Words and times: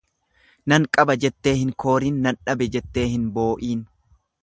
Nan 0.73 0.87
qaba 0.97 1.17
jettee 1.25 1.53
hin 1.59 1.75
kooriin 1.85 2.19
nan 2.25 2.43
dhabe 2.49 2.69
jettee 2.79 3.07
hin 3.15 3.33
boo'iin. 3.39 3.87